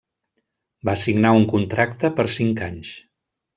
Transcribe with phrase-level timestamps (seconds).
[0.89, 2.97] Va signar un contracte per cinc anys.